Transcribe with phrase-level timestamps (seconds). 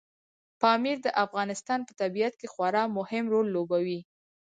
[0.61, 3.99] پامیر د افغانستان په طبیعت کې خورا مهم رول لوبوي.